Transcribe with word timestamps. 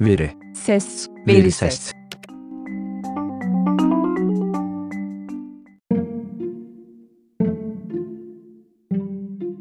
Veri. 0.00 0.30
Ses, 0.54 1.08
Veri 1.26 1.36
veri 1.38 1.50
ses. 1.50 1.74
ses. 1.74 1.92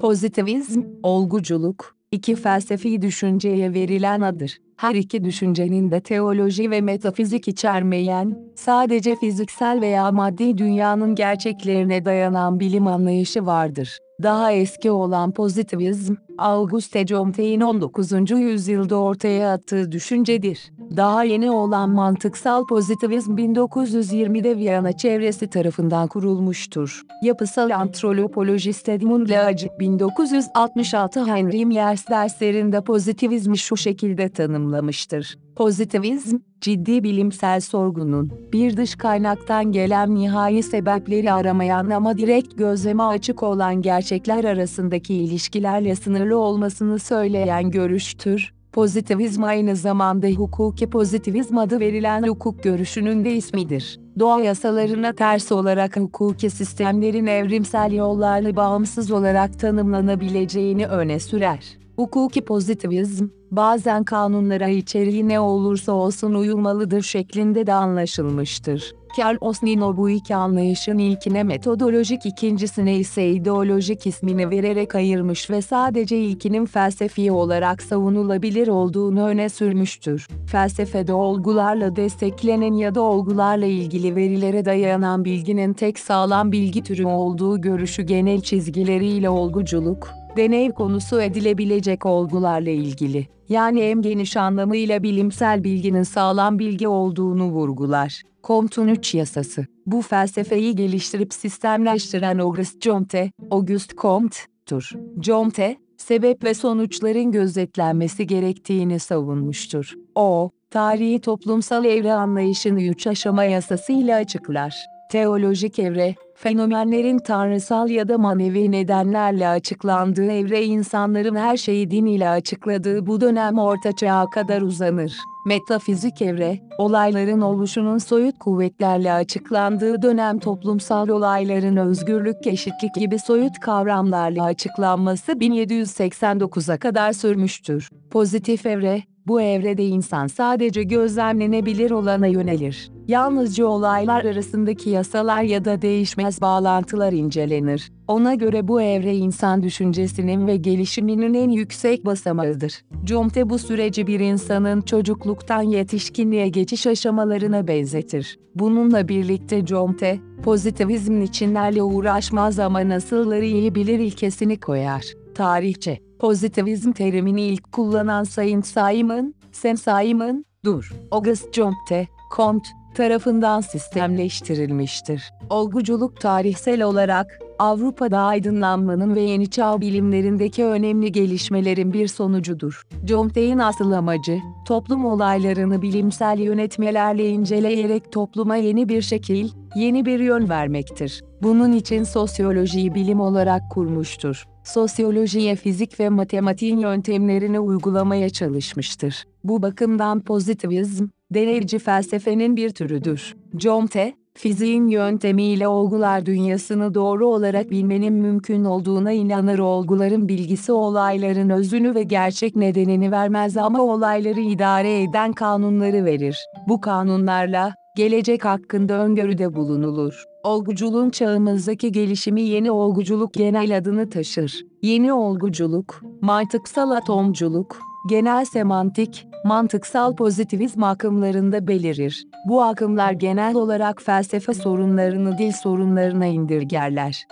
Pozitivizm, 0.00 0.82
olguculuk, 1.02 1.96
iki 2.12 2.34
felsefi 2.34 3.02
düşünceye 3.02 3.74
verilen 3.74 4.20
adır. 4.20 4.58
Her 4.76 4.94
iki 4.94 5.24
düşüncenin 5.24 5.90
de 5.90 6.00
teoloji 6.00 6.70
ve 6.70 6.80
metafizik 6.80 7.48
içermeyen, 7.48 8.38
sadece 8.54 9.16
fiziksel 9.16 9.80
veya 9.80 10.12
maddi 10.12 10.58
dünyanın 10.58 11.14
gerçeklerine 11.14 12.04
dayanan 12.04 12.60
bilim 12.60 12.86
anlayışı 12.86 13.46
vardır. 13.46 13.98
Daha 14.22 14.52
eski 14.52 14.90
olan 14.90 15.32
pozitivizm, 15.32 16.14
Auguste 16.38 17.06
Comte'in 17.06 17.60
19. 17.60 18.30
yüzyılda 18.30 18.96
ortaya 18.96 19.52
attığı 19.52 19.92
düşüncedir. 19.92 20.72
Daha 20.96 21.24
yeni 21.24 21.50
olan 21.50 21.90
mantıksal 21.90 22.66
pozitivizm 22.66 23.36
1920'de 23.36 24.56
Viyana 24.56 24.92
çevresi 24.92 25.46
tarafından 25.50 26.08
kurulmuştur. 26.08 27.02
Yapısal 27.22 27.70
antropolojist 27.70 28.88
Edmund 28.88 29.28
Leac 29.28 29.66
1966 29.80 31.24
Heinrich 31.24 31.66
Myers 31.66 32.08
derslerinde 32.08 32.80
pozitivizmi 32.80 33.58
şu 33.58 33.76
şekilde 33.76 34.28
tanımlamıştır. 34.28 35.38
Pozitivizm, 35.56 36.38
ciddi 36.60 37.02
bilimsel 37.04 37.60
sorgunun, 37.60 38.32
bir 38.52 38.76
dış 38.76 38.94
kaynaktan 38.94 39.72
gelen 39.72 40.14
nihai 40.14 40.62
sebepleri 40.62 41.32
aramayan 41.32 41.90
ama 41.90 42.18
direkt 42.18 42.58
gözleme 42.58 43.02
açık 43.02 43.42
olan 43.42 43.82
gerçekler 43.82 44.44
arasındaki 44.44 45.14
ilişkilerle 45.14 45.94
sınırlı 45.94 46.27
olmasını 46.34 46.98
söyleyen 46.98 47.70
görüştür. 47.70 48.52
Pozitivizm 48.72 49.44
aynı 49.44 49.76
zamanda 49.76 50.26
hukuki 50.26 50.90
pozitivizm 50.90 51.58
adı 51.58 51.80
verilen 51.80 52.22
hukuk 52.22 52.62
görüşünün 52.62 53.24
de 53.24 53.32
ismidir. 53.34 54.00
Doğa 54.18 54.40
yasalarına 54.40 55.12
ters 55.12 55.52
olarak 55.52 55.96
hukuki 55.96 56.50
sistemlerin 56.50 57.26
evrimsel 57.26 57.92
yollarla 57.92 58.56
bağımsız 58.56 59.10
olarak 59.10 59.58
tanımlanabileceğini 59.58 60.86
öne 60.86 61.20
sürer. 61.20 61.78
Hukuki 61.96 62.44
pozitivizm, 62.44 63.28
bazen 63.50 64.04
kanunlara 64.04 64.68
içeriği 64.68 65.28
ne 65.28 65.40
olursa 65.40 65.92
olsun 65.92 66.34
uyulmalıdır 66.34 67.02
şeklinde 67.02 67.66
de 67.66 67.72
anlaşılmıştır. 67.72 68.92
Karl 69.16 69.36
Osnino 69.40 69.96
bu 69.96 70.10
iki 70.10 70.34
anlayışın 70.34 70.98
ilkine 70.98 71.42
metodolojik 71.42 72.26
ikincisine 72.26 72.96
ise 72.96 73.30
ideolojik 73.30 74.06
ismini 74.06 74.50
vererek 74.50 74.94
ayırmış 74.94 75.50
ve 75.50 75.62
sadece 75.62 76.18
ilkinin 76.18 76.66
felsefi 76.66 77.32
olarak 77.32 77.82
savunulabilir 77.82 78.68
olduğunu 78.68 79.22
öne 79.26 79.48
sürmüştür. 79.48 80.28
Felsefede 80.46 81.12
olgularla 81.12 81.96
desteklenen 81.96 82.72
ya 82.72 82.94
da 82.94 83.00
olgularla 83.00 83.66
ilgili 83.66 84.16
verilere 84.16 84.64
dayanan 84.64 85.24
bilginin 85.24 85.72
tek 85.72 85.98
sağlam 85.98 86.52
bilgi 86.52 86.82
türü 86.82 87.04
olduğu 87.04 87.60
görüşü 87.60 88.02
genel 88.02 88.40
çizgileriyle 88.40 89.30
olguculuk, 89.30 90.08
deney 90.38 90.70
konusu 90.70 91.20
edilebilecek 91.20 92.06
olgularla 92.06 92.70
ilgili. 92.70 93.26
Yani 93.48 93.80
en 93.80 94.02
geniş 94.02 94.36
anlamıyla 94.36 95.02
bilimsel 95.02 95.64
bilginin 95.64 96.02
sağlam 96.02 96.58
bilgi 96.58 96.88
olduğunu 96.88 97.44
vurgular. 97.44 98.22
Comte'un 98.44 98.88
üç 98.88 99.14
yasası. 99.14 99.66
Bu 99.86 100.02
felsefeyi 100.02 100.76
geliştirip 100.76 101.34
sistemleştiren 101.34 102.38
Auguste 102.38 102.80
Comte, 102.80 103.30
Auguste 103.50 103.96
Comte'tur. 103.96 104.92
Comte, 105.20 105.76
sebep 105.96 106.44
ve 106.44 106.54
sonuçların 106.54 107.32
gözetlenmesi 107.32 108.26
gerektiğini 108.26 108.98
savunmuştur. 108.98 109.94
O, 110.14 110.50
tarihi 110.70 111.20
toplumsal 111.20 111.84
evre 111.84 112.12
anlayışını 112.12 112.82
üç 112.82 113.06
aşama 113.06 113.44
yasasıyla 113.44 114.16
açıklar. 114.16 114.74
Teolojik 115.10 115.78
evre, 115.78 116.14
fenomenlerin 116.38 117.18
tanrısal 117.18 117.90
ya 117.90 118.08
da 118.08 118.18
manevi 118.18 118.72
nedenlerle 118.72 119.48
açıklandığı 119.48 120.32
evre 120.32 120.64
insanların 120.64 121.36
her 121.36 121.56
şeyi 121.56 121.90
din 121.90 122.06
ile 122.06 122.28
açıkladığı 122.28 123.06
bu 123.06 123.20
dönem 123.20 123.58
Orta 123.58 123.96
Çağ'a 123.96 124.30
kadar 124.30 124.62
uzanır. 124.62 125.16
Metafizik 125.46 126.22
evre, 126.22 126.58
olayların 126.78 127.40
oluşunun 127.40 127.98
soyut 127.98 128.38
kuvvetlerle 128.38 129.12
açıklandığı 129.12 130.02
dönem 130.02 130.38
toplumsal 130.38 131.08
olayların 131.08 131.76
özgürlük, 131.76 132.46
eşitlik 132.46 132.94
gibi 132.94 133.18
soyut 133.18 133.60
kavramlarla 133.60 134.44
açıklanması 134.44 135.32
1789'a 135.32 136.78
kadar 136.78 137.12
sürmüştür. 137.12 137.88
Pozitif 138.10 138.66
evre, 138.66 139.02
bu 139.28 139.40
evrede 139.40 139.86
insan 139.86 140.26
sadece 140.26 140.82
gözlemlenebilir 140.82 141.90
olana 141.90 142.26
yönelir. 142.26 142.90
Yalnızca 143.08 143.66
olaylar 143.66 144.24
arasındaki 144.24 144.90
yasalar 144.90 145.42
ya 145.42 145.64
da 145.64 145.82
değişmez 145.82 146.40
bağlantılar 146.40 147.12
incelenir. 147.12 147.92
Ona 148.08 148.34
göre 148.34 148.68
bu 148.68 148.82
evre 148.82 149.16
insan 149.16 149.62
düşüncesinin 149.62 150.46
ve 150.46 150.56
gelişiminin 150.56 151.34
en 151.34 151.50
yüksek 151.50 152.06
basamağıdır. 152.06 152.82
Comte 153.04 153.50
bu 153.50 153.58
süreci 153.58 154.06
bir 154.06 154.20
insanın 154.20 154.80
çocukluktan 154.80 155.62
yetişkinliğe 155.62 156.48
geçiş 156.48 156.86
aşamalarına 156.86 157.68
benzetir. 157.68 158.38
Bununla 158.54 159.08
birlikte 159.08 159.64
Comte, 159.64 160.20
pozitivizmin 160.42 161.20
içinlerle 161.20 161.82
uğraşmaz 161.82 162.58
ama 162.58 162.88
nasılları 162.88 163.44
iyi 163.44 163.74
bilir 163.74 163.98
ilkesini 163.98 164.60
koyar. 164.60 165.04
Tarihçe, 165.38 165.98
pozitivizm 166.18 166.92
terimini 166.92 167.42
ilk 167.42 167.72
kullanan 167.72 168.24
Sayın 168.24 168.60
Simon, 168.60 169.34
Sen 169.52 169.74
Simon, 169.74 170.44
dur, 170.64 170.92
Auguste 171.10 171.52
Comte, 171.52 172.08
Comte, 172.36 172.68
tarafından 172.94 173.60
sistemleştirilmiştir. 173.60 175.22
Olguculuk 175.50 176.20
tarihsel 176.20 176.82
olarak, 176.82 177.38
Avrupa'da 177.58 178.18
aydınlanmanın 178.18 179.14
ve 179.14 179.20
yeni 179.20 179.50
çağ 179.50 179.80
bilimlerindeki 179.80 180.64
önemli 180.64 181.12
gelişmelerin 181.12 181.92
bir 181.92 182.08
sonucudur. 182.08 182.82
Comte'in 183.04 183.58
asıl 183.58 183.92
amacı, 183.92 184.38
toplum 184.66 185.04
olaylarını 185.06 185.82
bilimsel 185.82 186.38
yönetmelerle 186.38 187.28
inceleyerek 187.28 188.12
topluma 188.12 188.56
yeni 188.56 188.88
bir 188.88 189.02
şekil, 189.02 189.48
yeni 189.76 190.04
bir 190.04 190.20
yön 190.20 190.48
vermektir. 190.48 191.22
Bunun 191.42 191.72
için 191.72 192.04
sosyolojiyi 192.04 192.94
bilim 192.94 193.20
olarak 193.20 193.62
kurmuştur. 193.70 194.44
Sosyolojiye 194.68 195.56
fizik 195.56 196.00
ve 196.00 196.08
matematiğin 196.08 196.78
yöntemlerini 196.78 197.60
uygulamaya 197.60 198.30
çalışmıştır. 198.30 199.24
Bu 199.44 199.62
bakımdan 199.62 200.20
pozitivizm, 200.20 201.06
deneyci 201.30 201.78
felsefenin 201.78 202.56
bir 202.56 202.70
türüdür. 202.70 203.36
Comte, 203.56 204.14
fiziğin 204.34 204.88
yöntemiyle 204.88 205.68
olgular 205.68 206.26
dünyasını 206.26 206.94
doğru 206.94 207.26
olarak 207.26 207.70
bilmenin 207.70 208.12
mümkün 208.12 208.64
olduğuna 208.64 209.12
inanır 209.12 209.58
olguların 209.58 210.28
bilgisi 210.28 210.72
olayların 210.72 211.50
özünü 211.50 211.94
ve 211.94 212.02
gerçek 212.02 212.56
nedenini 212.56 213.10
vermez 213.10 213.56
ama 213.56 213.82
olayları 213.82 214.40
idare 214.40 215.02
eden 215.02 215.32
kanunları 215.32 216.04
verir. 216.04 216.38
Bu 216.68 216.80
kanunlarla, 216.80 217.74
gelecek 217.98 218.44
hakkında 218.44 218.94
öngörüde 218.94 219.54
bulunulur. 219.54 220.24
Olguculuğun 220.44 221.10
çağımızdaki 221.10 221.92
gelişimi 221.92 222.40
yeni 222.40 222.70
olguculuk 222.70 223.34
genel 223.34 223.76
adını 223.76 224.10
taşır. 224.10 224.64
Yeni 224.82 225.12
olguculuk, 225.12 226.02
mantıksal 226.20 226.90
atomculuk, 226.90 227.78
genel 228.08 228.44
semantik, 228.44 229.26
mantıksal 229.44 230.16
pozitivizm 230.16 230.82
akımlarında 230.82 231.68
belirir. 231.68 232.24
Bu 232.48 232.62
akımlar 232.62 233.12
genel 233.12 233.54
olarak 233.54 234.02
felsefe 234.02 234.54
sorunlarını 234.54 235.38
dil 235.38 235.52
sorunlarına 235.52 236.26
indirgerler. 236.26 237.26